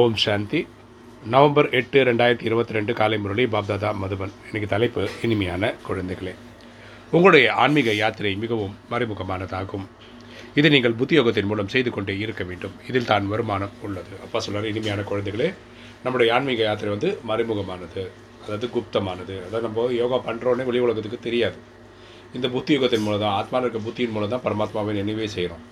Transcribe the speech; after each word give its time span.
ஓம் 0.00 0.14
சாந்தி. 0.22 0.60
November 1.32 1.66
எட்டு 1.78 1.98
ரெண்டாயிரத்தி 2.08 2.46
இருபத்தி 2.48 2.72
ரெண்டு 2.76 2.92
காலை 3.00 3.16
முரளி 3.24 3.44
பாப்தாதா 3.52 3.90
மதுபன். 4.00 4.32
இன்றைக்கு 4.46 4.68
தலைப்பு 4.72 5.02
இனிமையான 5.24 5.70
குழந்தைகளே. 5.88 6.32
உங்களுடைய 7.16 7.46
ஆன்மீக 7.64 7.92
யாத்திரை 8.00 8.32
மிகவும் 8.44 8.74
மறைமுகமானதாகும். 8.92 9.84
இதை 10.58 10.70
நீங்கள் 10.74 10.96
புத்தியோகத்தின் 11.00 11.48
மூலம் 11.50 11.70
செய்து 11.74 11.90
கொண்டே 11.96 12.14
இருக்க 12.24 12.44
வேண்டும். 12.48 12.74
இதில் 12.88 13.08
தான் 13.10 13.28
வருமானம் 13.32 13.76
உள்ளது. 13.88 14.14
அப்பா 14.24 14.40
சொல்கிறார் 14.46 14.70
இனிமையான 14.72 15.04
குழந்தைகளே 15.10 15.48
நம்முடைய 16.06 16.34
ஆன்மீக 16.38 16.64
யாத்திரை 16.68 16.90
வந்து 16.94 17.10
மறைமுகமானது 17.30 18.02
அதாவது 18.42 18.68
குப்தமானது. 18.76 19.36
அதாவது 19.46 19.66
நம்ம 19.68 19.86
யோகா 20.02 20.20
பண்ணுறோன்னே 20.28 20.66
வெளி 20.70 20.82
உலகத்துக்கு 20.86 21.20
தெரியாது. 21.28 21.60
இந்த 22.38 22.48
புத்தி 22.56 22.74
யுகத்தின் 22.78 23.06
மூலம் 23.06 23.24
தான் 23.26 23.36
ஆத்மாவில் 23.40 23.68
இருக்க 23.68 23.82
புத்தியின் 23.88 24.16
மூலம் 24.16 24.34
தான் 24.34 24.44
பரமாத்மாவை 24.48 24.94
நினைவே 25.02 25.28
செய்கிறோம் 25.36 25.64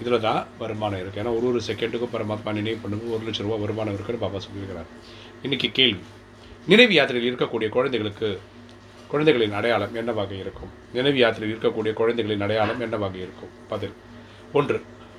இதில் 0.00 0.24
தான் 0.26 0.46
வருமானம் 0.58 1.00
இருக்குது 1.00 1.20
ஏன்னா 1.22 1.32
ஒரு 1.38 1.46
ஒரு 1.50 1.60
செகண்டுக்கும் 1.66 2.14
பரமாத்மா 2.14 2.52
நினைவு 2.58 2.78
பண்ணும்போது 2.84 3.14
ஒரு 3.16 3.24
லட்ச 3.26 3.42
ரூபா 3.46 3.56
வருமானம் 3.64 3.94
இருக்குன்னு 3.94 4.22
பாபா 4.22 4.38
சொல்லியிருக்கிறார். 4.46 4.90
இன்றைக்கி 5.44 5.68
கேள்வி. 5.72 6.02
நினைவு 6.66 6.94
யாத்திரையில் 6.94 7.30
இருக்கக்கூடிய 7.32 7.68
குழந்தைகளுக்கு 7.68 8.40
குழந்தைகளின் 9.10 9.52
அடையாளம் 9.52 9.94
என்னவாக 9.94 10.34
இருக்கும்? 10.34 10.70
நினைவு 10.92 11.18
யாத்திரையில் 11.18 11.56
இருக்கக்கூடிய 11.56 11.92
குழந்தைகளின் 12.00 12.40
அடையாளம் 12.40 12.80
என்னவாக 12.80 13.16
இருக்கும்? 13.16 13.52
பதில். 13.68 13.94
ஒன்று 14.52 14.78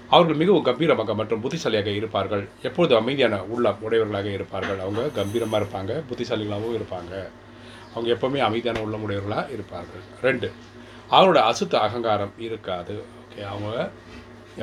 அவர்கள் 0.10 0.40
மிகவும் 0.42 0.64
கம்பீரமாக 0.64 1.14
மற்றும் 1.14 1.42
புத்திசாலியாக 1.42 1.90
இருப்பார்கள். 1.90 2.44
எப்பொழுது 2.62 2.96
அமைதியான 2.96 3.44
உள்ளம் 3.44 3.82
உடையவர்களாக 3.82 4.30
இருப்பார்கள். 4.38 4.80
அவங்க 4.80 5.04
கம்பீரமாக 5.20 5.60
இருப்பாங்க 5.64 5.92
புத்திசாலிகளாகவும் 6.10 6.78
இருப்பாங்க. 6.80 7.14
அவங்க 7.94 8.08
எப்போவுமே 8.16 8.40
அமைதியான 8.48 8.82
உள்ளம் 8.82 9.04
உடையவர்களாக 9.04 9.52
இருப்பார்கள். 9.52 10.04
ரெண்டு 10.22 10.52
அவரோட 11.12 11.40
அசுத்த 11.52 11.76
அகங்காரம் 11.88 12.34
இருக்காது. 12.38 12.96
ஓகே 13.22 13.42
அவங்க 13.54 13.70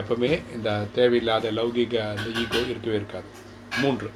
எப்பவுமே 0.00 0.30
இந்த 0.56 0.70
தேவையில்லாத 0.96 1.52
லௌகிக 1.58 1.94
அந்த 2.12 2.26
ஈகோ 2.42 2.60
இருக்கவே 2.72 2.96
இருக்காது. 3.00 3.28
மூன்று 3.82 4.08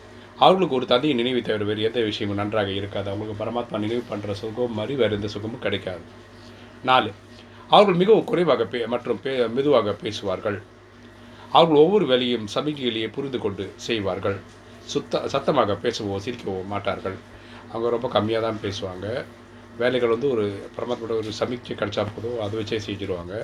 அவர்களுக்கு 0.44 0.76
ஒரு 0.78 0.86
தந்தையின் 0.92 1.20
நினைவு 1.20 1.40
தவிர 1.46 1.64
வேறு 1.68 1.86
எந்த 1.88 2.00
விஷயமும் 2.08 2.40
நன்றாக 2.40 2.70
இருக்காது. 2.80 3.08
அவங்களுக்கு 3.10 3.40
பரமாத்மா 3.42 3.78
நினைவு 3.84 4.02
பண்ணுற 4.10 4.34
சுகம் 4.40 4.76
மாதிரி 4.78 4.94
வேறு 5.02 5.16
எந்த 5.18 5.28
சுகமும் 5.34 5.64
கிடைக்காது. 5.66 6.04
நாலு 6.90 7.10
அவர்கள் 7.74 8.00
மிகவும் 8.00 8.28
குறைவாக 8.30 8.64
பே 8.72 8.80
மற்றும் 8.94 9.20
பே 9.24 9.32
மெதுவாக 9.56 9.92
பேசுவார்கள். 10.02 10.58
அவர்கள் 11.56 11.82
ஒவ்வொரு 11.84 12.06
வேலையும் 12.10 12.48
சமிகையிலேயே 12.54 13.08
புரிந்து 13.16 13.38
கொண்டு 13.38 13.64
செய்வார்கள். 13.86 14.38
சுத்த 14.92 15.22
சத்தமாக 15.34 15.76
பேசவோ 15.84 16.18
சிரிக்கவோ 16.26 16.64
மாட்டார்கள். 16.72 17.16
அவங்க 17.72 17.88
ரொம்ப 17.96 18.08
கம்மியாக 18.16 18.42
தான் 18.46 18.62
பேசுவாங்க. 18.64 19.06
வேலைகள் 19.80 20.14
வந்து 20.14 20.28
ஒரு 20.34 20.44
பரமாத்மாவோட 20.76 21.16
ஒரு 21.22 21.32
சமீட்சை 21.40 21.74
கிடைச்சா 21.80 22.06
போதும் 22.14 22.40
அதை 22.44 22.56
வச்சே 22.60 22.78
செஞ்சுருவாங்க. 22.88 23.34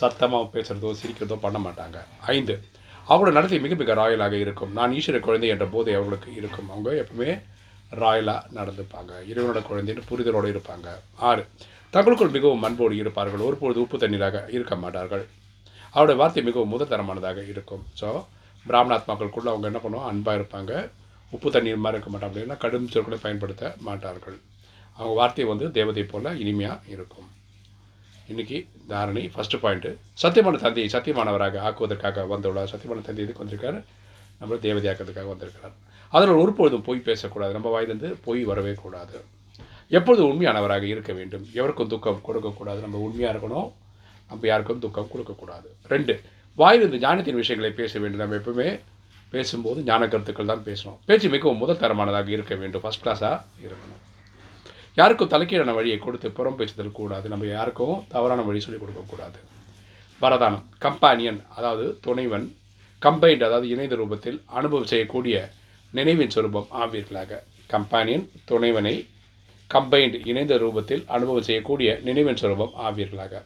சத்தமாக 0.00 0.44
பேசுகிறதோ 0.54 0.90
சிரிக்கிறதோ 1.00 1.36
பண்ண 1.44 1.58
மாட்டாங்க. 1.66 1.98
ஐந்து 2.34 2.54
அவங்களோட 3.08 3.32
நடத்தை 3.36 3.58
மிக 3.64 3.74
மிக 3.82 3.94
ராயலாக 4.00 4.34
இருக்கும். 4.44 4.72
நான் 4.78 4.94
ஈஸ்வர 4.98 5.18
குழந்தை 5.26 5.48
என்ற 5.54 5.66
போதை 5.74 5.94
அவர்களுக்கு 5.98 6.28
இருக்கும். 6.40 6.68
அவங்க 6.74 6.90
எப்பவுமே 7.02 7.30
ராயலாக 8.02 8.48
நடந்துப்பாங்க. 8.58 9.12
இறைவனோட 9.30 9.60
குழந்தைன்னு 9.70 10.08
புரிதலோடு 10.10 10.52
இருப்பாங்க. 10.54 10.88
ஆறு 11.30 11.42
தங்களுக்குள் 11.94 12.34
மிகவும் 12.36 12.64
அன்போடு 12.66 12.94
இருப்பார்கள். 13.02 13.44
ஒருபொழுது 13.48 13.80
உப்பு 13.84 13.96
தண்ணீராக 14.04 14.44
இருக்க 14.56 14.74
மாட்டார்கள். 14.84 15.24
அவருடைய 15.94 16.18
வார்த்தை 16.20 16.42
மிகவும் 16.48 16.72
முதத்தரமானதாக 16.74 17.40
இருக்கும். 17.52 17.82
ஸோ 18.00 18.08
பிராமணாத்மாக்களுக்குள்ள 18.66 19.50
அவங்க 19.52 19.66
என்ன 19.70 19.80
பண்ணுவோம் 19.84 20.08
அன்பாக 20.10 20.38
இருப்பாங்க. 20.40 20.72
உப்பு 21.36 21.48
தண்ணீர் 21.54 21.84
மாதிரி 21.84 21.96
இருக்க 21.96 22.10
மாட்டாங்க. 22.12 22.36
அப்படின்னா 22.38 22.56
கடும் 22.64 22.90
சொற்களை 22.94 23.18
பயன்படுத்த 23.26 23.74
மாட்டார்கள். 23.88 24.38
அவங்க 24.98 25.14
வார்த்தை 25.20 25.44
வந்து 25.52 25.68
தேவதை 25.78 26.04
போல் 26.12 26.28
இனிமையாக 26.42 26.90
இருக்கும். 26.94 27.28
இன்னைக்கு 28.32 28.66
தாரணி 28.88 29.22
ஃபஸ்ட்டு 29.34 29.62
பாயிண்ட்டு 29.62 29.96
சத்தியமான 30.22 30.58
தந்தையை 30.58 31.00
சத்தியமானவராக 31.00 31.56
ஆக்குவதற்காக 31.68 32.24
வந்துள்ளார் 32.34 32.72
சத்தியமான 32.72 33.00
தந்தை 33.02 33.24
இதுக்கு 33.24 33.44
வந்திருக்காரு? 33.44 33.84
நம்மளை 34.40 34.56
தேவதையாக்கிறதுக்காக 34.64 35.28
வந்திருக்கிறார். 35.28 35.74
அதில் 36.08 36.28
ஒருபொழுதும் 36.28 36.82
பொய் 36.82 36.98
பேசக்கூடாது. 36.98 37.52
நம்ம 37.52 37.70
வாயிலிருந்து 37.70 38.16
பொய் 38.24 38.44
வரவே 38.44 38.72
கூடாது. 38.72 39.20
எப்பொழுதும் 39.88 40.30
உண்மையானவராக 40.30 40.82
இருக்க 40.82 41.12
வேண்டும். 41.12 41.48
எவருக்கும் 41.52 41.88
துக்கம் 41.88 42.20
கொடுக்கக்கூடாது. 42.22 42.80
நம்ம 42.80 42.98
உண்மையாக 42.98 43.38
இருக்கணும். 43.38 43.72
நம்ம 44.28 44.46
யாருக்கும் 44.46 44.78
துக்கம் 44.78 45.08
கொடுக்கக்கூடாது. 45.10 45.74
ரெண்டு 45.88 46.20
வாயிலிருந்து 46.54 46.98
ஞானத்தின் 46.98 47.34
விஷயங்களை 47.34 47.76
பேச 47.76 47.98
வேண்டும். 47.98 48.20
நம்ம 48.20 48.36
எப்பவுமே 48.36 48.80
பேசும்போது 49.30 49.82
ஞான 49.82 50.08
கருத்துக்கள் 50.08 50.46
தான் 50.46 50.64
பேசணும். 50.64 50.98
பேச்சு 51.06 51.28
மிகவும் 51.28 51.56
முதல் 51.56 51.76
தரமானதாக 51.76 52.28
இருக்க 52.28 52.54
வேண்டும். 52.54 52.82
ஃபஸ்ட் 52.84 53.04
கிளாஸாக 53.04 53.42
இருக்கணும். 53.64 54.01
யாருக்கும் 54.94 55.30
தலைக்கீழான 55.30 55.74
வழியை 55.74 55.98
கொடுத்து 55.98 56.30
புறம் 56.30 56.56
பேசுதல் 56.56 56.96
கூடாது. 56.98 57.28
நம்ம 57.28 57.46
யாருக்கும் 57.46 58.02
தவறான 58.08 58.42
வழி 58.42 58.60
சொல்லிக் 58.60 58.82
கொடுக்கக்கூடாது 58.82 59.38
வரதானம் 60.22 60.64
கம்பானியன் 60.84 61.38
அதாவது 61.56 61.98
துணைவன் 62.00 62.56
கம்பைண்ட் 63.02 63.44
அதாவது 63.46 63.68
இணைந்த 63.68 63.94
ரூபத்தில் 63.96 64.42
அனுபவம் 64.58 64.90
செய்யக்கூடிய 64.90 65.36
நினைவின் 65.92 66.30
சொரூபம் 66.30 66.68
ஆவீர்களாக. 66.82 67.40
கம்பானியன் 67.72 68.26
துணைவனை 68.50 68.94
கம்பைண்ட் 69.74 70.26
இணைந்த 70.30 70.54
ரூபத்தில் 70.56 71.02
அனுபவம் 71.06 71.42
செய்யக்கூடிய 71.42 72.00
நினைவின் 72.04 72.40
சொரூபம் 72.42 72.72
ஆவீர்களாக. 72.86 73.42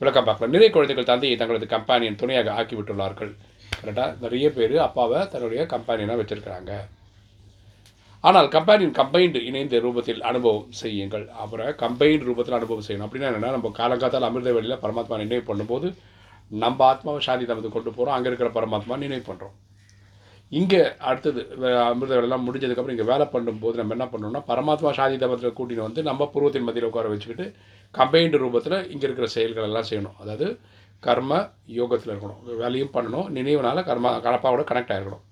விளக்கம் 0.00 0.24
பார்க்கலாம். 0.24 0.54
நிறைய 0.54 0.70
குழந்தைகள் 0.72 1.10
தந்தையை 1.10 1.38
தங்களது 1.38 1.66
கம்பானியன் 1.76 2.20
துணையாக 2.22 2.52
ஆக்கிவிட்டுள்ளார்கள். 2.60 3.32
கரெக்டாக 3.80 4.20
நிறைய 4.20 4.50
பேர் 4.50 4.78
அப்பாவை 4.78 5.28
தன்னுடைய 5.28 5.62
கம்பானியனாக 5.64 6.20
வச்சுருக்கிறாங்க. 6.22 6.72
ஆனால் 8.28 8.48
கம்பேனியன் 8.54 8.94
கம்பைன்டு 8.98 9.40
இணைந்த 9.48 9.80
ரூபத்தில் 9.86 10.22
அனுபவம் 10.30 10.70
செய்யுங்கள். 10.82 11.24
அப்புறம் 11.42 11.72
கம்பைன்டு 11.82 12.26
ரூபத்தில் 12.28 12.58
அனுபவம் 12.58 12.86
செய்யணும். 12.86 13.06
அப்படின்னா 13.06 13.28
என்னென்னா 13.30 13.50
நம்ம 13.56 13.70
காலங்காத்தால் 13.80 14.28
அமிர்த 14.28 14.52
வழியில் 14.56 14.82
பரமாத்மா 14.84 15.16
நினைவு 15.22 15.44
பண்ணும்போது 15.50 15.88
நம்ம 16.50 16.80
ஆத்மாவை 16.88 17.20
சாந்தி 17.26 17.46
தமது 17.50 17.68
கொண்டு 17.76 17.90
போகிறோம் 17.92 18.16
அங்கே 18.16 18.28
இருக்கிற 18.30 18.48
பரமாத்மா 18.56 18.96
நினைவு 19.04 19.24
பண்ணுறோம் 19.28 19.54
இங்கே 20.52 20.80
அடுத்தது 21.08 21.40
அமிர்த 21.92 22.12
வேலைலாம் 22.16 22.44
முடிஞ்சதுக்கப்புறம் 22.46 22.96
இங்கே 22.96 23.06
வேலை 23.12 23.24
பண்ணும்போது 23.32 23.80
நம்ம 23.80 23.94
என்ன 23.96 24.06
பண்ணணும்னா 24.10 24.42
பரமாத்மா 24.50 24.90
சாதி 24.98 25.16
தமத்தில் 25.22 25.56
கூட்டின்னு 25.58 25.86
வந்து 25.86 26.02
நம்ம 26.08 26.28
பூர்வத்தின் 26.34 26.66
மத்தியில் 26.66 26.88
உட்கார 26.90 27.08
வச்சுக்கிட்டு 27.12 27.46
கம்பைன்டு 27.94 28.42
ரூபத்தில் 28.44 28.76
இங்கே 28.92 29.06
இருக்கிற 29.08 29.28
செயல்கள் 29.36 29.68
எல்லாம் 29.70 29.88
செய்யணும். 29.90 30.16
அதாவது 30.22 30.46
கர்ம 31.02 31.32
யோகத்தில் 31.78 32.12
இருக்கணும். 32.12 32.42
வேலையும் 32.62 32.94
பண்ணணும். 32.96 33.28
நினைவுனால 33.38 33.84
கர்மா 33.90 34.12
கலப்பாவோட 34.26 34.64
கனெக்ட் 34.70 34.94
ஆகிருக்கணும் 34.94 35.24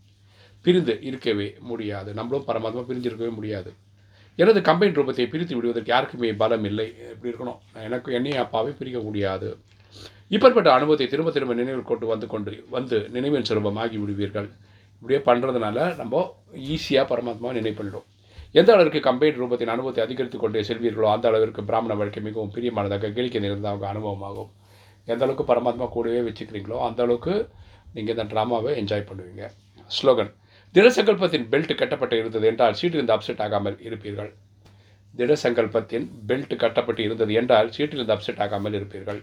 பிரிந்து 0.67 0.95
இருக்கவே 1.09 1.49
முடியாது. 1.71 2.11
நம்மளும் 2.19 2.47
பரமாத்மா 2.49 2.83
பிரிஞ்சு 2.89 3.09
இருக்கவே 3.11 3.33
முடியாது. 3.39 3.71
எனது 4.39 4.61
கம்பைன் 4.69 4.97
ரூபத்தை 4.99 5.25
பிரித்து 5.33 5.55
விடுவதற்கு 5.57 5.93
யாருக்குமே 5.95 6.31
பலம் 6.43 6.67
இல்லை. 6.71 6.87
இப்படி 7.13 7.31
இருக்கணும். 7.33 7.59
எனக்கு 7.87 8.15
என்னையும் 8.19 8.43
அப்பாவை 8.45 8.73
பிரிக்க 8.79 9.01
முடியாது. 9.09 9.49
இப்படிப்பட்ட 10.35 10.69
அனுபவத்தை 10.77 11.07
திரும்ப 11.13 11.31
திரும்ப 11.35 11.55
நினைவில் 11.61 11.91
கொண்டு 11.91 12.07
வந்து 12.13 12.27
கொண்டு 12.33 12.53
வந்து 12.77 12.97
நினைவின் 13.17 13.47
சுரூபமாகி 13.49 13.97
விடுவீர்கள். 14.03 14.49
இப்படியே 15.03 15.21
பண்ணுறதுனால 15.29 15.79
நம்ம 16.01 16.21
ஈஸியாக 16.75 17.07
பரமாத்மா 17.13 17.49
நினைவு 17.59 17.77
பண்ணிடும் 17.79 18.07
எந்த 18.59 18.71
அளவிற்கு 18.75 19.01
கம்பைன் 19.07 19.39
ரூபத்தின் 19.41 19.73
அனுபவத்தை 19.73 20.03
அதிகரித்து 20.05 20.39
கொண்டே 20.39 20.61
செல்வீர்களோ 20.69 21.09
அந்த 21.15 21.27
அளவிற்கு 21.31 21.63
பிராமண 21.71 21.95
வாழ்க்கை 22.01 22.21
மிகவும் 22.27 22.53
பிரியமானதாக 22.55 23.11
கேளிக்கை 23.17 23.41
நிறைந்த 23.45 23.69
அவங்க 23.73 23.87
அனுபவமாகும். 23.93 24.51
எந்த 25.09 25.23
அளவுக்கு 25.27 25.47
பரமாத்மா 25.51 25.87
கூடவே 25.97 26.21
வச்சுக்கிறீங்களோ 26.29 26.79
அந்த 26.89 27.01
அளவுக்கு 27.07 27.35
நீங்கள் 27.97 28.15
இந்த 28.17 28.27
ட்ராமாவை 28.33 28.73
என்ஜாய் 28.83 29.09
பண்ணுவீங்க. 29.09 29.45
ஸ்லோகன். 29.97 30.31
திடசங்கல்பத்தின் 30.75 31.45
பெல்ட் 31.53 31.73
கட்டப்பட்டு 31.81 32.17
இருந்தது 32.21 32.47
என்றால் 32.51 32.77
சீட்டிலிருந்து 32.79 33.15
அப்செட் 33.17 33.43
ஆகாமல் 33.45 33.77
இருப்பீர்கள். 33.87 34.31
திடசங்கல்பத்தின் 35.15 36.07
பெல்ட் 36.29 36.55
கட்டப்பட்டு 36.63 37.03
இருந்தது 37.07 37.33
என்றால் 37.41 37.71
சீட்டிலிருந்து 37.77 38.15
அப்செட் 38.17 38.43
ஆகாமல் 38.45 38.77
இருப்பீர்கள். 38.79 39.21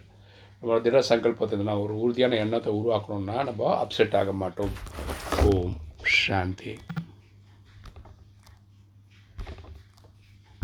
நம்ம 0.62 0.80
திட 0.86 0.98
சங்கல்பத்தினா 1.10 1.76
ஒரு 1.84 1.94
உறுதியான 2.04 2.38
எண்ணத்தை 2.46 2.72
உருவாக்கணும்னா 2.80 3.38
நம்ம 3.50 3.70
அப்செட் 3.84 4.18
ஆக 4.22 4.32
மாட்டோம். 4.44 4.74
ஓம் 5.52 5.76
சாந்தி. 6.20 6.74